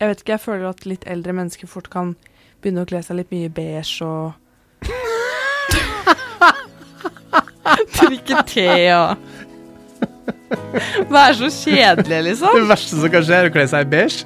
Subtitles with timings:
[0.00, 2.14] Jeg vet ikke, jeg føler at litt eldre mennesker fort kan
[2.64, 4.32] begynne å kle seg litt mye beige og
[7.98, 8.64] Drikke te
[8.96, 9.20] og
[11.12, 12.48] Være så kjedelig, liksom.
[12.56, 14.24] Det verste som kan skje, er å kle seg i beige.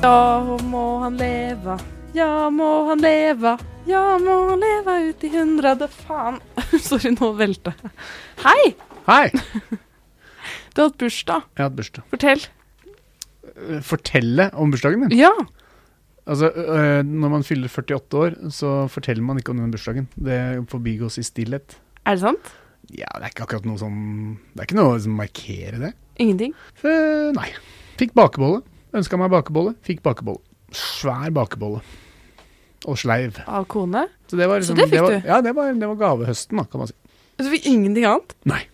[0.00, 1.76] Ja, må han leve,
[2.16, 6.40] ja, må han leve, ja, må han leve ut i hundrede Faen.
[6.88, 7.92] Sorry, nå velter jeg.
[8.46, 8.72] Hei!
[9.10, 9.30] Hei!
[10.70, 11.46] Du har hatt bursdag.
[11.58, 12.04] Jeg har hatt bursdag.
[12.12, 12.42] Fortell.
[13.50, 15.16] Eh, Fortelle om bursdagen din?
[15.18, 15.32] Ja.
[16.30, 20.06] Altså, øh, Når man fyller 48 år, så forteller man ikke om den bursdagen.
[20.14, 20.38] Det
[20.70, 21.74] forbigås i stillhet.
[22.06, 22.52] Er det sant?
[22.94, 23.98] Ja, det er ikke akkurat noe som
[24.54, 25.92] Det er ikke noe som markerer det.
[26.22, 26.54] Ingenting?
[26.86, 27.50] Eh, nei.
[27.98, 28.62] Fikk bakebolle.
[28.94, 29.74] Ønska meg bakebolle.
[29.82, 30.40] Fikk bakebolle.
[30.70, 31.82] Svær bakebolle.
[32.86, 33.42] Og sleiv.
[33.50, 34.06] Av kone?
[34.30, 35.32] Så det var Så liksom det fikk var, du?
[35.34, 37.00] Ja, det var, det var gavehøsten, da, kan man si.
[37.36, 38.38] Så du fikk ingenting annet?
[38.46, 38.68] Nei.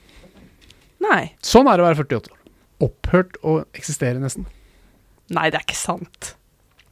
[1.05, 1.23] Nei.
[1.45, 2.43] Sånn er det å være 48 år.
[2.87, 4.49] Opphørt å eksistere, nesten.
[5.33, 6.35] Nei, det er ikke sant.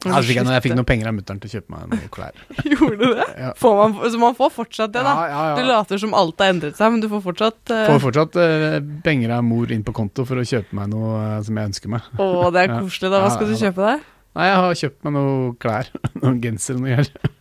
[0.05, 2.41] Fikk jeg, jeg fikk noen penger av mutter'n til å kjøpe meg noen klær.
[2.75, 3.25] Gjorde du det?
[3.41, 3.51] Ja.
[3.57, 5.13] Får man, så man får fortsatt det, da?
[5.17, 5.55] Ja, ja.
[5.57, 7.85] Du later som alt har endret seg, men du får fortsatt uh...
[7.89, 11.39] Får fortsatt uh, penger av mor inn på konto for å kjøpe meg noe uh,
[11.47, 12.11] som jeg ønsker meg.
[12.21, 13.23] Å, det er koselig, da.
[13.25, 14.05] Hva skal du kjøpe deg?
[14.35, 15.91] Nei, jeg har kjøpt meg noen klær.
[16.21, 17.33] Noen genser og noe greier.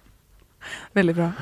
[0.96, 1.32] Veldig bra.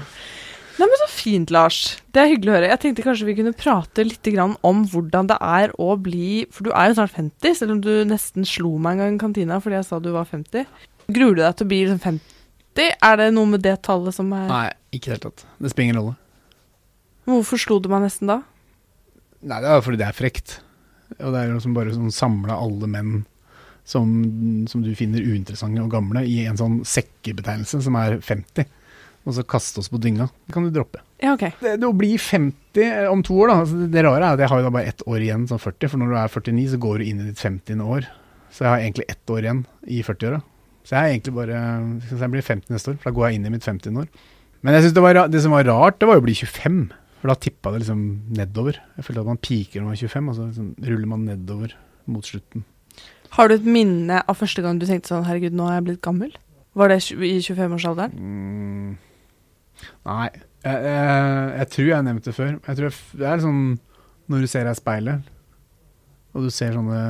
[0.83, 1.77] Nei, men Så fint, Lars.
[2.11, 2.69] Det er hyggelig å høre.
[2.73, 6.67] Jeg tenkte kanskje vi kunne prate litt grann om hvordan det er å bli For
[6.67, 9.61] du er jo snart 50, selv om du nesten slo meg en gang i kantina
[9.63, 10.67] fordi jeg sa du var 50.
[11.15, 12.99] Gruer du deg til å bli liksom 50?
[12.99, 15.47] Er det noe med det tallet som er Nei, ikke i det hele tatt.
[15.63, 16.19] Det spiller ingen rolle.
[17.31, 18.41] Hvorfor slo du meg nesten da?
[19.47, 20.59] Nei, det er fordi det er frekt.
[21.21, 23.21] Og det er jo som bare sånn samla alle menn
[23.87, 24.11] som,
[24.67, 28.67] som du finner uinteressante og gamle, i en sånn sekkebetegnelse som er 50.
[29.23, 30.27] Og så kaste oss på dynga.
[30.49, 31.03] Det kan du droppe.
[31.23, 31.45] Ja, ok.
[31.61, 33.59] Det, det å bli 50 om to år, da.
[33.63, 35.93] Altså det rare er at jeg har jo da bare ett år igjen som 40.
[35.93, 37.85] For når du er 49, så går du inn i ditt 50.
[37.87, 38.09] år.
[38.53, 40.43] Så jeg har egentlig ett år igjen i 40-åra.
[40.83, 41.59] Så jeg er egentlig bare
[42.09, 44.03] Så jeg blir 50 neste år, for da går jeg inn i mitt 50.
[44.03, 44.11] år.
[44.63, 46.83] Men jeg synes det, var, det som var rart, det var jo å bli 25.
[47.23, 48.03] For da tippa det liksom
[48.35, 48.83] nedover.
[48.99, 51.75] Jeg følte at man piker når man er 25, og så liksom ruller man nedover
[52.11, 52.67] mot slutten.
[53.39, 56.03] Har du et minne av første gang du tenkte sånn Herregud, nå er jeg blitt
[56.05, 56.35] gammel?
[56.77, 58.19] Var det i 25-årsalderen?
[58.19, 58.91] Mm.
[60.09, 60.29] Nei,
[60.63, 62.53] jeg, jeg, jeg tror jeg har nevnt det før.
[62.57, 63.63] Jeg tror jeg, Det er sånn
[64.33, 65.31] når du ser deg i speilet,
[66.33, 67.01] og du ser sånne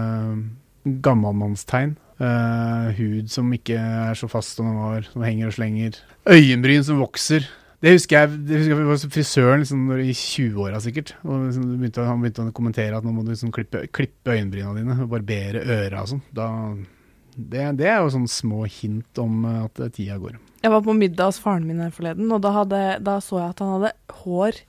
[1.04, 1.96] gammalmannstegn.
[2.22, 5.98] Uh, hud som ikke er så fast som den var, som henger og slenger.
[6.30, 7.48] Øyenbryn som vokser.
[7.82, 11.16] Det husker jeg, det husker jeg var frisøren liksom, i 20-åra sikkert.
[11.26, 14.74] Og liksom, begynte, han begynte å kommentere at nå må du liksom klippe, klippe øyenbryna
[14.76, 16.22] dine og barbere øra og sånn.
[16.36, 16.46] Da,
[17.36, 20.36] det, det er jo sånne små hint om eh, at tida går.
[20.62, 23.54] Jeg var på middag hos faren min her forleden, og da, hadde, da så jeg
[23.54, 24.60] at han hadde hår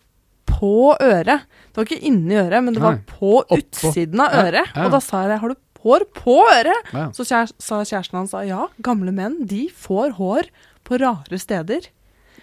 [0.50, 1.46] på øret.
[1.70, 3.06] Det var ikke inni øret, men det var Nei.
[3.10, 3.60] på Oppå.
[3.60, 4.72] utsiden av øret.
[4.74, 4.86] ja.
[4.86, 6.94] Og da sa jeg har du hår på øret?
[6.96, 7.10] Ja.
[7.16, 10.50] Så kjære, sa kjæresten hans ja, gamle menn de får hår
[10.88, 11.90] på rare steder.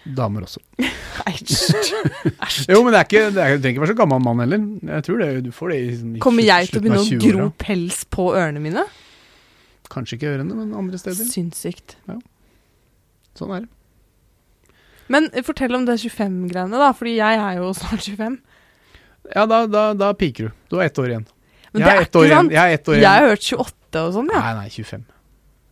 [0.05, 0.61] Damer også.
[1.29, 1.51] Æsj.
[2.71, 4.63] Jo, men det er ikke, det er, du trenger ikke være så gammel mann heller.
[4.95, 7.21] Jeg tror det, du får det i, sånn, i Kommer jeg til å begynne å
[7.27, 8.85] gro pels på ørene mine?
[9.91, 11.27] Kanskje ikke ørene, men andre steder.
[11.27, 11.97] Sinnssykt.
[13.37, 13.71] Sånn er det.
[15.11, 18.37] Men fortell om det 25-greiene, da, fordi jeg er jo snart 25.
[19.35, 20.59] Ja, da, da, da piker du.
[20.71, 21.25] Du har ett år igjen.
[21.71, 22.53] Men jeg det er ett år ikke sant.
[22.55, 24.39] Jeg er ett år Jeg har hørt 28 og sånn, ja.
[24.45, 25.03] Nei, nei, 25.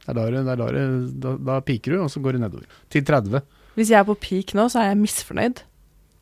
[0.09, 2.78] Det er da, da, da, piker du, og så går du nedover.
[2.91, 3.41] Til 30.
[3.78, 5.63] Hvis jeg er på peak nå, så er jeg misfornøyd.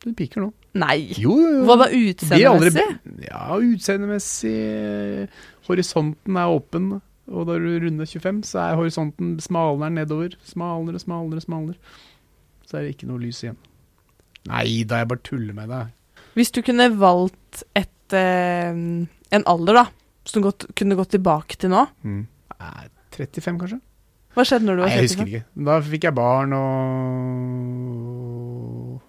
[0.04, 0.52] Du piker nå.
[0.78, 0.98] Nei.
[1.18, 1.62] Jo, jo, jo.
[1.66, 2.86] Hva da, utseendemessig?
[3.24, 5.28] Ja, utseendemessig.
[5.66, 6.90] Horisonten er åpen.
[7.28, 10.32] Og da du runder 25, så er horisonten smalere nedover.
[10.48, 11.76] Smalere, smalere, smalere.
[12.64, 13.58] Så er det ikke noe lys igjen.
[14.48, 15.90] Nei da, jeg bare tuller med deg.
[16.38, 18.72] Hvis du kunne valgt et, eh,
[19.36, 19.84] en alder, da,
[20.24, 22.26] som du kunne gått tilbake til nå, Mm.
[22.58, 23.80] Nei, 35, kanskje?
[24.34, 24.94] hva skjedde når du var 35?
[24.94, 25.44] Nei, jeg husker ikke.
[25.68, 26.52] Da fikk jeg barn,
[27.78, 29.00] og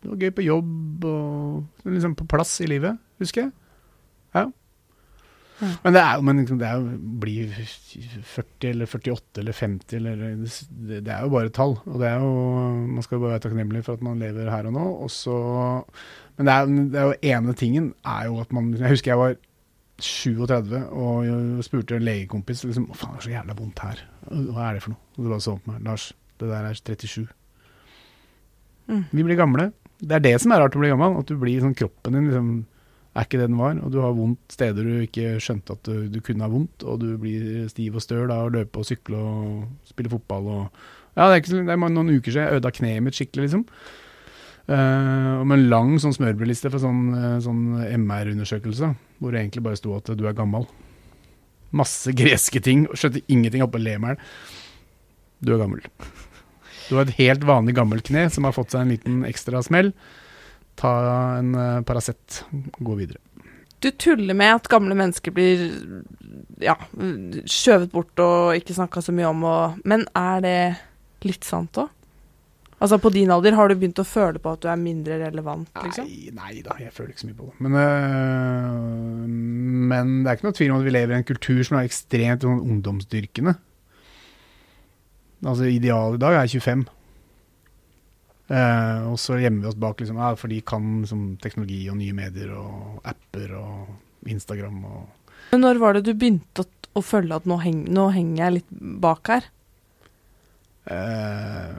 [0.00, 3.52] Det var gøy på jobb, og liksom på plass i livet, husker jeg.
[4.34, 4.46] Ja.
[5.60, 5.70] Ja.
[5.84, 6.86] Men det er jo men liksom, det er
[7.20, 11.76] blir 40 eller 48 eller 50 eller det, det er jo bare tall.
[11.84, 12.32] Og det er jo
[12.86, 14.86] Man skal jo bare være takknemlig for at man lever her og nå.
[15.04, 15.36] Og så,
[16.38, 19.22] men det er, det er jo ene tingen er jo at man Jeg husker jeg
[19.22, 19.36] var
[20.00, 24.00] 37 og jeg spurte en legekompis liksom, Å faen, det er så jævla vondt her.
[24.30, 25.04] Hva er det for noe?
[25.16, 25.84] Og du bare så på meg.
[25.84, 26.10] Lars,
[26.40, 27.28] det der er 37.
[28.90, 29.04] Mm.
[29.12, 29.70] Vi blir gamle.
[30.00, 31.18] Det er det som er rart å bli gammel.
[31.20, 32.52] At du blir sånn kroppen din liksom,
[33.20, 33.78] er ikke det den var.
[33.84, 36.84] Og du har vondt steder du ikke skjønte at du, du kunne ha vondt.
[36.84, 40.86] Og du blir stiv og støl av å løpe og sykle og spille fotball og
[41.18, 43.64] Ja, det er, ikke, det er noen uker siden jeg ødela kneet mitt skikkelig, liksom.
[44.70, 47.64] Uh, med en lang sånn smørbrødliste for sånn, eh, sånn
[48.04, 50.68] MR-undersøkelse, hvor det egentlig bare sto at du er gammel.
[51.74, 54.14] Masse greske ting, og skjønte ingenting oppe og le.
[55.42, 55.82] Du er gammel.
[56.86, 59.90] Du har et helt vanlig gammelt kne som har fått seg en liten ekstra smell.
[60.80, 60.92] Ta
[61.38, 62.42] en uh, Paracet,
[62.78, 63.20] gå videre.
[63.80, 65.62] Du tuller med at gamle mennesker blir
[66.60, 66.74] ja,
[67.48, 70.58] skjøvet bort og ikke snakka så mye om, og, men er det
[71.24, 71.88] litt sant òg?
[72.80, 75.68] Altså På din alder, har du begynt å føle på at du er mindre relevant?
[75.84, 76.06] liksom?
[76.08, 77.56] Nei, nei da, jeg føler ikke så mye på det.
[77.66, 79.26] Men, øh,
[79.90, 81.90] men det er ikke noe tvil om at vi lever i en kultur som er
[81.90, 83.52] ekstremt sånn ungdomsdyrkende.
[85.44, 86.86] Altså Idealet i dag er 25.
[88.50, 92.00] Eh, og så gjemmer vi oss bak liksom, ja, for de kan liksom, teknologi og
[92.00, 96.66] nye medier og apper og Instagram og Men når var det du begynte å,
[96.98, 98.72] å føle at nå, heng, nå, henger jeg litt
[99.04, 99.46] bak her?
[100.90, 101.76] Eh,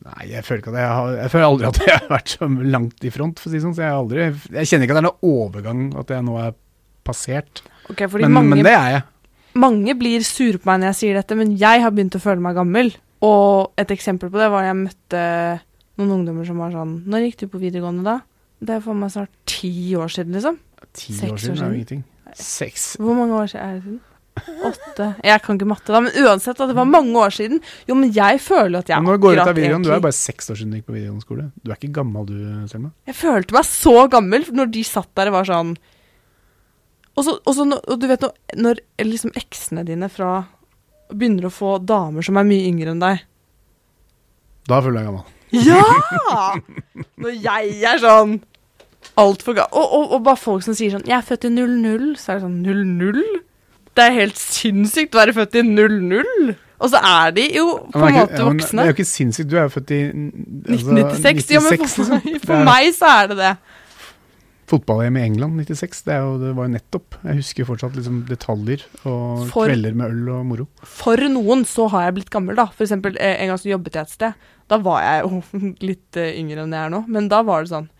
[0.00, 2.48] nei, jeg føler ikke at jeg har Jeg føler aldri at jeg har vært så
[2.48, 3.76] langt i front, for å si sånn.
[3.76, 4.24] Så jeg, aldri,
[4.56, 6.56] jeg kjenner ikke at det er noe overgang, at jeg nå er
[7.06, 7.62] passert.
[7.92, 9.04] Okay, men, mange, men det er jeg.
[9.62, 12.42] Mange blir sure på meg når jeg sier dette, men jeg har begynt å føle
[12.42, 12.90] meg gammel.
[13.22, 15.22] Og et eksempel på det var da jeg møtte
[16.00, 18.16] noen ungdommer som var sånn Når gikk du på videregående da?
[18.64, 20.58] Det er for meg snart ti år siden, liksom.
[20.96, 22.02] Ti år siden er jo ingenting.
[22.38, 22.94] Seks.
[23.02, 24.02] Hvor mange år siden er det siden?
[24.66, 27.60] Åtte Jeg kan ikke matte, da, men uansett, at det var mange år siden.
[27.86, 30.16] Jo, men jeg føler at jeg men Når går ut av videregående, du er bare
[30.16, 31.44] seks år siden du gikk på videregående skole.
[31.62, 32.38] Du er ikke gammel du,
[32.70, 32.90] Selma?
[33.06, 35.76] Jeg følte meg så gammel når de satt der og var sånn
[37.14, 40.32] Og, så, og, så, og du vet når, når liksom eksene dine fra
[41.14, 43.22] begynner å få damer som er mye yngre enn deg
[44.66, 45.33] Da føler jeg gammel.
[45.54, 46.54] Ja!
[47.22, 48.38] Når jeg er sånn
[49.20, 52.14] altfor gal Og, og, og, bare folk som sier sånn 'Jeg er født i 00',
[52.18, 53.24] så er det sånn 00?
[53.94, 56.54] Det er helt sinnssykt å være født i 00.
[56.82, 58.82] Og så er de jo på en måte voksne.
[58.82, 61.52] Det er jo ikke sinnssykt, du er jo født i altså, 1996.
[61.54, 62.40] Ja, men for, liksom.
[62.48, 63.52] for meg så er det det.
[64.70, 67.18] Fotball-EM i England 96, det, jo, det, var jo nettopp.
[67.20, 70.66] Jeg husker fortsatt liksom detaljer og for, kvelder med øl og moro.
[70.88, 72.70] For noen så har jeg blitt gammel, da.
[72.72, 74.46] For eksempel eh, en gang så jobbet jeg et sted.
[74.72, 75.42] Da var jeg jo
[75.90, 77.90] litt eh, yngre enn jeg er nå, men da var det sånn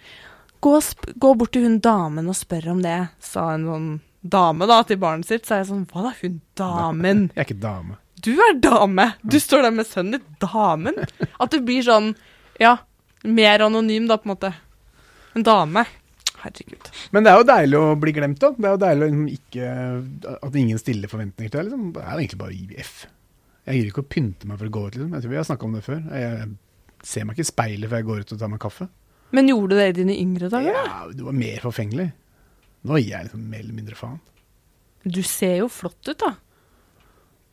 [0.65, 0.79] Gå,
[1.21, 3.89] gå bort til hun damen og spør om det, sa en sånn
[4.25, 7.27] dame da, til barnet sitt, så er jeg sånn Hva da, hun damen?
[7.35, 7.99] Jeg er ikke dame.
[8.25, 9.11] Du er dame!
[9.21, 10.39] Du står der med sønnen din.
[10.41, 10.97] Damen?
[11.37, 12.15] At du blir sånn
[12.63, 12.79] Ja,
[13.25, 14.55] mer anonym, da, på en måte.
[15.37, 15.85] En dame.
[16.45, 16.91] Herregud.
[17.15, 18.51] Men det er jo deilig å bli glemt, da.
[18.53, 19.69] Det er jo deilig å ikke,
[20.37, 21.71] at ingen stiller forventninger til deg.
[21.71, 21.87] Liksom.
[21.95, 22.95] Det er jo egentlig bare å gi F.
[23.65, 25.15] Jeg gir ikke å pynte meg for å gå ut, liksom.
[25.17, 26.03] Jeg tror vi har snakka om det før.
[26.21, 26.51] Jeg
[27.05, 28.91] ser meg ikke i speilet før jeg går ut og tar meg kaffe.
[29.35, 30.77] Men gjorde du det i dine yngre dager?
[30.77, 32.11] Ja, du var mer forfengelig.
[32.85, 34.21] Nå gir jeg liksom mer eller mindre faen.
[35.05, 36.35] Du ser jo flott ut, da.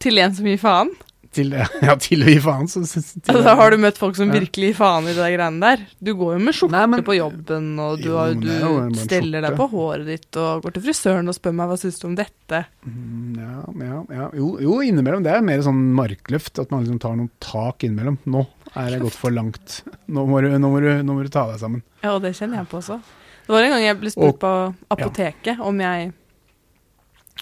[0.04, 0.92] Til en som gir faen.
[1.32, 1.54] Til,
[1.88, 2.68] ja, til å gi faen.
[2.68, 5.86] Så, til, altså, har du møtt folk som virkelig gir faen i de greiene der?
[6.04, 9.56] Du går jo med skjorte men, på jobben, og du, jo, har, du steller deg
[9.60, 12.64] på håret ditt og går til frisøren og spør meg hva syns du om dette.
[12.84, 14.28] Mm, ja, ja, ja.
[14.42, 15.24] Jo, jo, innimellom.
[15.24, 18.20] Det er mer sånn markløft, at man liksom tar noen tak innimellom.
[18.28, 18.44] Nå
[18.76, 19.82] er det gått for langt.
[20.12, 21.84] Nå må, du, nå, må du, nå må du ta deg sammen.
[22.04, 23.00] Ja, og det kjenner jeg på også.
[23.48, 24.52] Det var en gang jeg ble spurt på
[24.94, 25.64] apoteket ja.
[25.68, 26.12] om, jeg,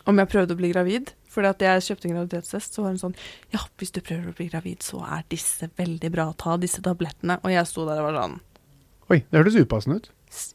[0.10, 1.14] om jeg prøvde å bli gravid.
[1.40, 3.18] Fordi at jeg kjøpte en graviditetstest, så var hun sånn
[3.56, 6.30] Ja, hvis du prøver å bli gravid, så er disse veldig bra.
[6.36, 7.40] Ta disse tablettene.
[7.40, 8.40] Og jeg sto der og var sånn
[9.10, 10.12] Oi, det hørtes upassende ut.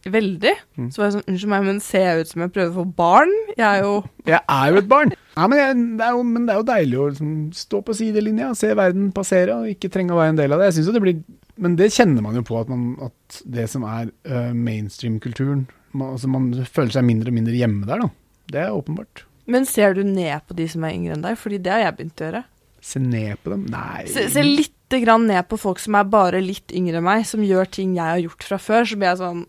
[0.07, 0.53] Veldig.
[0.79, 0.91] Mm.
[0.95, 2.85] Så var jeg sånn Unnskyld meg, men ser jeg ut som jeg prøver å få
[3.01, 3.33] barn?
[3.57, 3.95] Jeg er jo
[4.37, 5.15] Jeg er jo et barn.
[5.35, 7.97] Nei, men, jeg, det, er jo, men det er jo deilig å liksom, stå på
[7.99, 10.69] sidelinja, se verden passere og ikke trenge å være en del av det.
[10.71, 11.25] Jeg synes jo det blir
[11.63, 16.27] men det kjenner man jo på, at, man, at det som er uh, mainstream-kulturen altså
[16.27, 18.09] Man føler seg mindre og mindre hjemme der, da.
[18.51, 19.23] Det er åpenbart.
[19.51, 21.39] Men ser du ned på de som er yngre enn deg?
[21.41, 22.45] Fordi det har jeg begynt å gjøre.
[22.85, 23.65] Se ned på dem?
[23.73, 24.05] Nei.
[24.13, 27.43] Se, se litt grann ned på folk som er bare litt yngre enn meg, som
[27.45, 28.87] gjør ting jeg har gjort fra før.
[28.89, 29.43] Så blir jeg sånn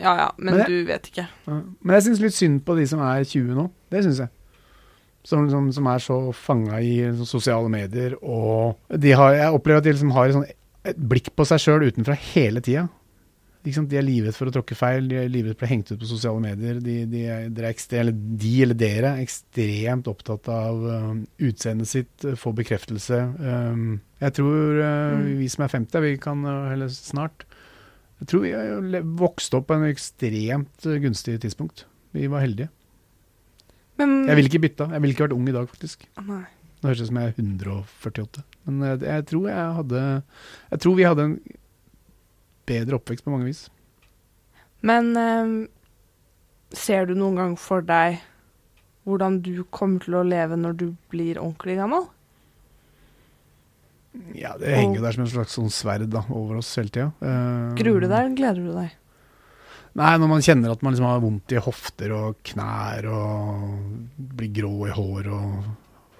[0.00, 1.26] Ja ja, men, men jeg, du vet ikke.
[1.46, 1.62] Ja.
[1.80, 3.66] Men jeg syns litt synd på de som er 20 nå.
[3.92, 4.34] Det syns jeg.
[5.26, 6.94] Som, som, som, er så fanga i
[7.28, 8.16] sosiale medier.
[8.24, 10.48] Og de har, jeg opplever at de liksom har et sånn
[10.80, 12.86] et blikk på seg sjøl utenfra hele tida.
[13.60, 16.00] De er livredd for å tråkke feil, de er livredd for å bli hengt ut
[16.00, 16.78] på sosiale medier.
[16.80, 21.10] De, de, er, ekstre, eller de eller dere er ekstremt opptatt av uh,
[21.44, 23.18] utseendet sitt, uh, få bekreftelse.
[23.36, 25.26] Um, jeg tror uh, mm.
[25.42, 27.44] vi som er 50, vi kan heller snart
[28.22, 31.84] Jeg tror vi har vokst opp på en ekstremt gunstig tidspunkt.
[32.16, 32.72] Vi var heldige.
[34.00, 34.88] Men, jeg ville ikke bytta.
[34.94, 36.08] Jeg ville ikke vært ung i dag, faktisk.
[36.24, 36.46] Nei.
[36.80, 38.44] Nå høres det ut som jeg er 148.
[38.64, 40.02] Men jeg, jeg, tror jeg hadde
[40.70, 41.34] Jeg tror vi hadde en
[42.70, 43.64] bedre oppvekst på mange vis.
[44.86, 45.54] Men eh,
[46.76, 48.20] ser du noen gang for deg
[49.08, 52.06] hvordan du kommer til å leve når du blir ordentlig gammel?
[54.34, 57.10] Ja, det henger jo der som en slags sånn sverd da, over oss hele tida.
[57.22, 58.96] Eh, Gruer du deg, eller gleder du deg?
[59.98, 64.52] Nei, når man kjenner at man liksom har vondt i hofter og knær og blir
[64.60, 65.70] grå i hår og,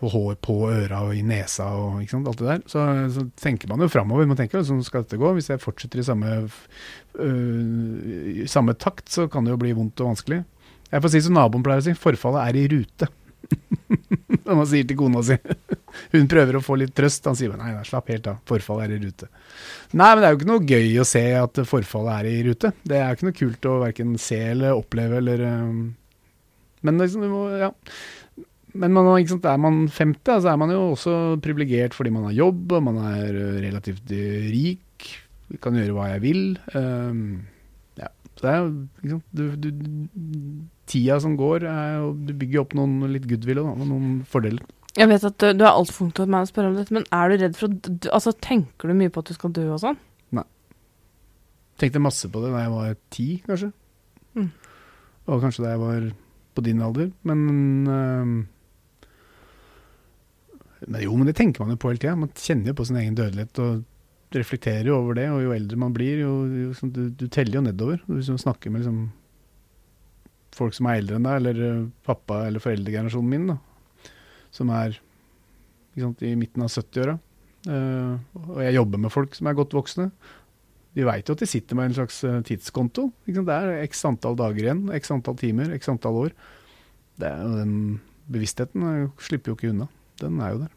[0.09, 3.85] hår på øra og i nesa og sant, alt det der, så, så tenker man
[3.85, 4.29] jo framover.
[4.29, 5.35] Man tenker jo sånn skal dette gå.
[5.37, 6.39] Hvis jeg fortsetter i samme,
[7.21, 10.41] øh, samme takt, så kan det jo bli vondt og vanskelig.
[10.91, 13.11] Jeg får si som naboen pleier å si, forfallet er i rute.
[14.45, 15.37] Som han sier til kona si.
[16.15, 17.27] Hun prøver å få litt trøst.
[17.29, 19.31] Han sier nei, nei, slapp helt av, forfallet er i rute.
[19.93, 22.73] Nei, men det er jo ikke noe gøy å se at forfallet er i rute.
[22.83, 25.81] Det er jo ikke noe kult å verken se eller oppleve eller øh.
[26.81, 27.25] Men liksom,
[27.61, 27.75] ja.
[28.75, 32.29] Men man, sant, er man 50, så altså er man jo også privilegert fordi man
[32.29, 35.09] har jobb, og man er relativt rik,
[35.59, 36.43] kan gjøre hva jeg vil.
[36.77, 37.23] Um,
[37.99, 39.71] ja, så det er jo du, du,
[40.91, 44.63] Tida som går, er jo Du bygger opp noen litt goodwill og noen fordeler.
[44.99, 47.07] Jeg vet at du, du er altfor ung til meg å spørre om dette, men
[47.15, 48.11] er du redd for å dø?
[48.11, 49.99] Altså, tenker du mye på at du skal dø og sånn?
[50.35, 50.47] Nei.
[51.79, 53.71] Tenkte masse på det da jeg var ti, kanskje.
[54.39, 54.49] Mm.
[55.31, 56.09] Og kanskje da jeg var
[56.59, 57.13] på din alder.
[57.29, 57.45] Men,
[57.87, 58.33] øh,
[60.87, 62.17] men Jo, men det tenker man jo på hele tida.
[62.17, 65.27] Man kjenner jo på sin egen dødelighet og reflekterer jo over det.
[65.31, 66.35] Og jo eldre man blir, jo,
[66.67, 68.01] jo sånn, du, du, teller jo nedover.
[68.09, 69.03] Hvis du snakker med liksom,
[70.57, 73.59] folk som er eldre enn deg, eller øh, pappa- eller foreldregenerasjonen min, da
[74.55, 74.99] som er
[75.99, 77.17] sant, i midten av 70-åra.
[77.67, 80.11] Uh, eh, og jeg jobber med folk som er godt voksne.
[80.97, 83.11] De veit jo at de sitter med en slags uh, tidskonto.
[83.29, 86.37] Det er x antall dager igjen, x antall timer, x antall år.
[87.21, 87.75] Det er jo Den
[88.31, 89.91] bevisstheten slipper jo ikke unna.
[90.21, 90.77] Den er jo der.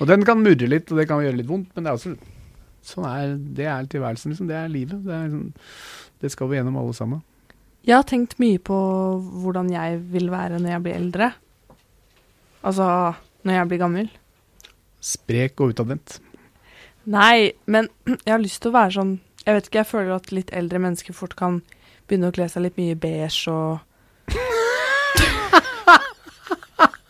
[0.00, 2.14] Og den kan murre litt, og det kan gjøre litt vondt, men det er også,
[2.92, 4.32] sånn er, det er tilværelsen.
[4.32, 4.48] Liksom.
[4.48, 5.02] Det er livet.
[5.04, 7.24] Det, er, liksom, det skal vi gjennom alle sammen.
[7.84, 8.78] Jeg har tenkt mye på
[9.42, 11.30] hvordan jeg vil være når jeg blir eldre.
[12.60, 12.86] Altså
[13.46, 14.10] når jeg blir gammel.
[15.00, 16.18] Sprek og utadvendt.
[17.08, 17.88] Nei, men
[18.26, 19.12] jeg har lyst til å være sånn
[19.46, 21.62] Jeg vet ikke, jeg føler at litt eldre mennesker fort kan
[22.04, 23.80] begynne å kle seg litt mye beige og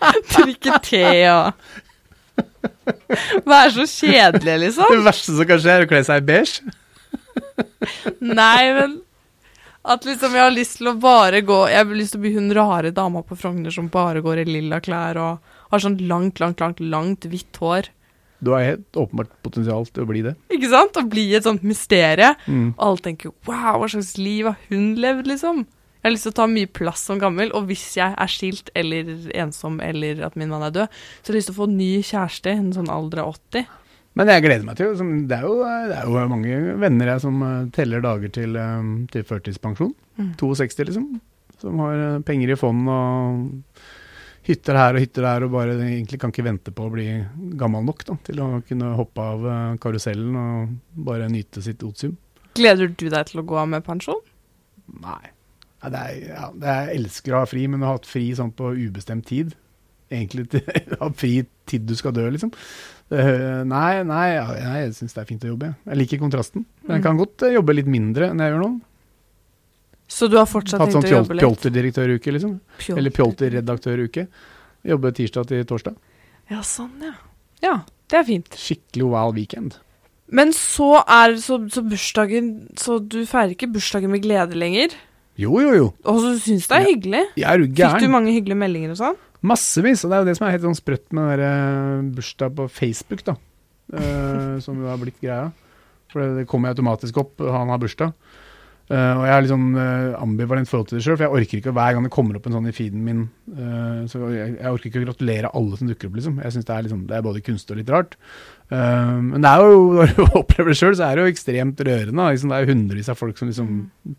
[0.34, 1.52] Drikke te og
[3.46, 4.90] Være så kjedelig, liksom.
[4.94, 6.74] Det verste som kanskje er å kle seg beige?
[8.40, 8.98] Nei, men
[9.80, 12.34] at liksom jeg har lyst til å bare gå Jeg har lyst til å bli
[12.34, 16.40] hun rare dama på Frogner som bare går i lilla klær og har sånn langt,
[16.42, 17.88] langt, langt, langt hvitt hår.
[18.40, 20.32] Du har helt åpenbart potensial til å bli det.
[20.52, 20.96] Ikke sant?
[20.98, 22.32] Å bli et sånt mysterie.
[22.48, 22.72] Mm.
[22.72, 25.66] Og alle tenker 'wow, hva slags liv har hun levd', liksom.
[26.00, 28.70] Jeg har lyst til å ta mye plass som gammel, og hvis jeg er skilt
[28.78, 31.66] eller ensom eller at min mann er død, så har jeg lyst til å få
[31.68, 33.66] ny kjæreste i en sånn alder av 80.
[34.18, 34.94] Men jeg gleder meg til
[35.28, 38.86] det er, jo, det er jo mange venner jeg som eh, teller dager til, eh,
[39.12, 39.92] til førtidspensjon.
[40.18, 40.30] Mm.
[40.40, 41.06] 62, liksom.
[41.60, 43.82] Som har eh, penger i fond og
[44.48, 47.06] hytter her og hytter der og bare egentlig kan ikke vente på å bli
[47.60, 49.44] gammel nok da, til å kunne hoppe av
[49.84, 52.16] karusellen og bare nyte sitt otium.
[52.56, 54.24] Gleder du deg til å gå av med pensjon?
[55.04, 55.28] Nei.
[55.80, 58.08] Ja, det er, ja, det er, jeg elsker å ha fri, men å ha hatt
[58.08, 59.54] fri sånn på ubestemt tid
[60.10, 60.60] Egentlig
[61.00, 62.50] ha fri tid du skal dø, liksom.
[63.10, 63.22] Det,
[63.70, 65.68] nei, nei, jeg syns det er fint å jobbe.
[65.86, 66.64] Jeg liker kontrasten.
[66.82, 67.04] Men jeg mm.
[67.04, 68.70] kan godt uh, jobbe litt mindre enn jeg gjør nå.
[70.10, 71.44] Så du har fortsatt tenkt sånn å jobbe litt?
[71.44, 72.56] Hatt sånn Pjolterdirektøruke, liksom.
[72.80, 72.98] Pjolter.
[72.98, 74.24] Eller pjolterredaktøruke.
[74.90, 75.98] Jobbe tirsdag til torsdag.
[76.50, 77.14] Ja, sånn, ja.
[77.62, 77.76] Ja,
[78.10, 78.58] det er fint.
[78.58, 79.78] Skikkelig wow weekend.
[80.34, 84.94] Men så er så, så bursdagen Så du feirer ikke bursdagen med glede lenger?
[85.40, 85.88] Jo, jo, jo.
[86.04, 86.90] Og så syns det er ja.
[86.90, 87.22] hyggelig?
[87.40, 87.96] Jeg er gæren.
[87.96, 89.18] Fikk du mange hyggelige meldinger og sånn?
[89.50, 90.04] Massevis.
[90.04, 92.68] Og det er jo det som er helt sånn sprøtt med den der bursdag på
[92.72, 93.36] Facebook, da.
[93.94, 95.48] Uh, som jo har blitt greia.
[96.12, 98.12] For det, det kommer automatisk opp, han har bursdag.
[98.90, 101.92] Uh, og jeg sånn uh, ambivalent forhold til det sjøl, for jeg orker ikke hver
[101.94, 103.20] gang det kommer opp en sånn i feeden min
[103.54, 106.40] uh, så jeg, jeg, orker ikke å gratulere alle som dukker opp, liksom.
[106.42, 108.16] Jeg syns det, liksom, det, er både kunstig og litt rart.
[108.70, 112.26] men det er jo, når du opplever det sjøl, så er det jo ekstremt rørende.
[112.34, 113.70] Liksom, det er jo hundrevis av folk som liksom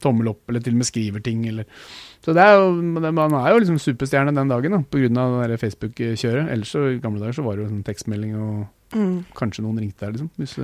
[0.08, 1.68] tommel opp, eller til og med skriver ting, eller
[2.24, 2.72] Så det er jo,
[3.12, 6.48] man er jo liksom superstjerne den dagen, da, på grunn av det Facebook-kjøret.
[6.48, 9.18] Ellers så i gamle dager så var det jo sånn tekstmelding, og mm.
[9.36, 10.56] kanskje noen ringte deg, liksom, hvis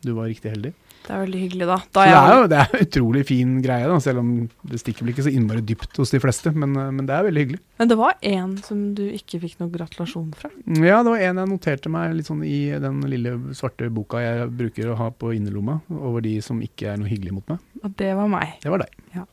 [0.00, 0.72] du var riktig heldig.
[1.00, 1.76] Det er veldig hyggelig, da.
[1.96, 4.28] da det, er jo, det er utrolig fin greie, da, selv om
[4.70, 6.52] det stikker vel ikke så innmari dypt hos de fleste.
[6.54, 7.60] Men, eh, men, det er veldig hyggelig.
[7.80, 10.52] Men det var én som du ikke fikk noen gratulasjon fra?
[10.76, 14.50] Ja, det var en jeg noterte meg litt sånn i den lille svarte boka jeg
[14.60, 17.64] bruker å ha på innerlomma, over de som ikke er noe hyggelig mot meg.
[17.82, 18.58] Og det var meg.
[18.62, 19.00] Det var deg.
[19.16, 19.26] Ja.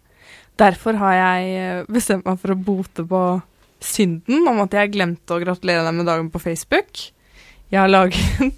[0.58, 3.24] Derfor har jeg eh, bestemt meg for å bote på
[3.84, 7.04] synden om at jeg glemte å gratulere deg med dagen på Facebook.
[7.70, 8.56] Jeg har laget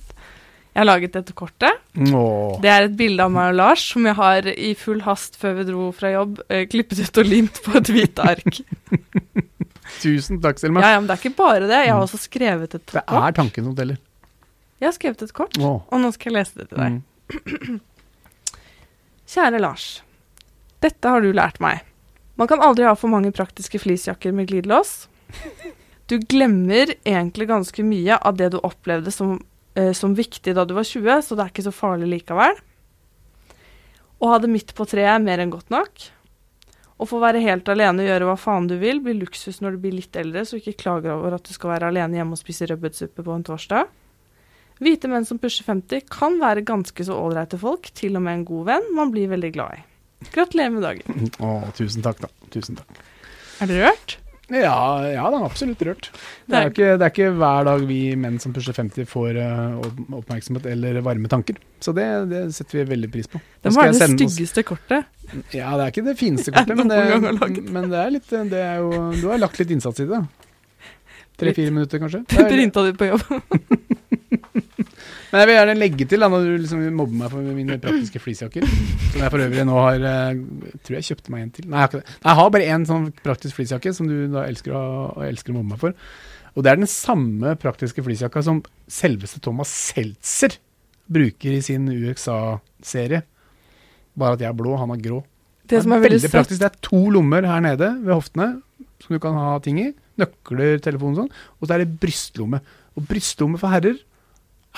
[0.79, 1.81] jeg har laget dette kortet.
[1.99, 2.59] Åh.
[2.63, 5.57] Det er et bilde av meg og Lars som jeg har i full hast før
[5.57, 8.61] vi dro fra jobb, eh, klippet ut og limt på et hvite ark.
[10.03, 10.83] Tusen takk, Selma.
[10.83, 11.81] Ja, ja, men det er ikke bare det.
[11.87, 13.99] Jeg har også skrevet et Det er tanken som teller.
[14.79, 15.81] Jeg har skrevet et kort, Åh.
[15.83, 16.99] og nå skal jeg lese det til deg.
[17.67, 17.79] Mm.
[19.33, 19.87] Kjære Lars.
[20.79, 21.83] Dette har du lært meg.
[22.39, 25.09] Man kan aldri ha for mange praktiske fleecejakker med glidelås.
[26.09, 29.35] Du glemmer egentlig ganske mye av det du opplevde som,
[29.75, 32.57] eh, som viktig da du var 20, så det er ikke så farlig likevel.
[34.19, 36.09] Å ha det midt på treet er mer enn godt nok.
[36.99, 39.83] Å få være helt alene og gjøre hva faen du vil, blir luksus når du
[39.85, 42.67] blir litt eldre, så ikke klager over at du skal være alene hjemme og spise
[42.67, 43.87] rødbetsuppe på en torsdag.
[44.83, 48.45] Hvite menn som pusher 50 kan være ganske så ålreite folk, til og med en
[48.47, 49.85] god venn man blir veldig glad i.
[50.33, 51.31] Gratulerer med dagen.
[51.45, 52.31] Å, tusen takk, da.
[52.51, 52.99] Tusen takk.
[53.63, 54.17] Er det rørt?
[54.49, 56.09] Ja, ja da, absolutt rørt.
[56.49, 59.89] Det er, ikke, det er ikke hver dag vi menn som pusher 50 får eh,
[60.17, 61.59] oppmerksomhet eller varme tanker.
[61.83, 63.41] Så det, det setter vi veldig pris på.
[63.63, 65.09] Det var det styggeste kortet.
[65.53, 68.81] Ja, det er ikke det fineste kortet, men det, men det er litt det er
[68.81, 70.23] jo, Du har lagt litt innsats i det.
[71.39, 72.25] Tre-fire minutter, kanskje.
[72.33, 73.23] Printa de på jobb.
[75.29, 78.21] Men jeg vil gjerne legge til, da, når du liksom mobber meg for mine praktiske
[78.23, 80.39] fleecejakker, som jeg for øvrig nå har eh,
[80.85, 81.67] Tror jeg kjøpte meg en til.
[81.69, 82.15] Nei, jeg har ikke det.
[82.15, 84.83] Nei, Jeg har bare én sånn praktisk fleecejakke som du da elsker å,
[85.27, 85.97] elsker å mobbe meg for.
[86.57, 90.57] Og det er den samme praktiske fleecejakka som selveste Thomas Seltzer
[91.09, 93.21] bruker i sin UXA-serie.
[94.19, 95.21] Bare at jeg er blå, han er grå.
[95.69, 96.61] Det som er veldig veldig praktisk.
[96.61, 98.49] Det er to lommer her nede ved hoftene
[99.03, 99.87] som du kan ha ting i.
[100.19, 101.31] Nøkler, telefon og sånn.
[101.59, 102.59] Og så er det brystlomme.
[102.97, 104.01] Og brystlomme for herrer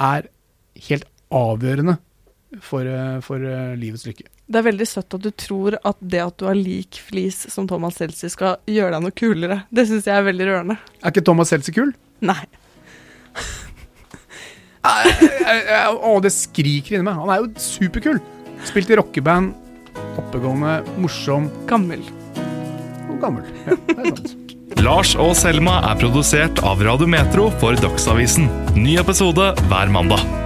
[0.02, 0.28] er
[0.90, 1.98] helt avgjørende
[2.60, 4.26] for, eh, for eh, livets lykke.
[4.52, 7.68] det er veldig søtt at du tror at det at du har lik flis som
[7.70, 9.62] Thomas Seltzer skal gjøre deg noe kulere.
[9.72, 10.78] Det syns jeg er veldig rørende.
[11.02, 11.94] Er ikke Thomas Seltzer kul?
[12.22, 12.42] Nei.
[14.82, 17.16] Å, det skriker inni meg.
[17.22, 18.20] Han er jo superkul.
[18.68, 19.54] Spilt i rockeband.
[20.20, 22.04] Oppegående, morsom Gammel.
[23.12, 23.48] og gammel.
[23.68, 24.38] Ja, det er sant.
[24.86, 28.48] Lars og Selma er produsert av Radio Metro for Dagsavisen.
[28.76, 30.41] Ny episode hver mandag.